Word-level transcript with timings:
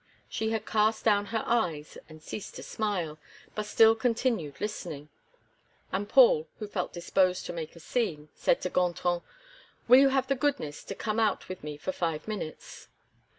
She 0.27 0.49
had 0.49 0.65
cast 0.65 1.05
down 1.05 1.27
her 1.27 1.43
eyes, 1.45 1.95
and 2.09 2.23
ceased 2.23 2.55
to 2.55 2.63
smile, 2.63 3.19
but 3.53 3.67
still 3.67 3.93
continued 3.93 4.59
listening; 4.59 5.09
and 5.91 6.09
Paul, 6.09 6.47
who 6.57 6.65
felt 6.67 6.91
disposed 6.91 7.45
to 7.45 7.53
make 7.53 7.75
a 7.75 7.79
scene, 7.79 8.29
said 8.33 8.61
to 8.61 8.71
Gontran: 8.71 9.21
"Will 9.87 9.99
you 9.99 10.09
have 10.09 10.25
the 10.25 10.33
goodness 10.33 10.83
to 10.85 10.95
come 10.95 11.19
out 11.19 11.47
with 11.47 11.63
me 11.63 11.77
for 11.77 11.91
five 11.91 12.27
minutes?" 12.27 12.87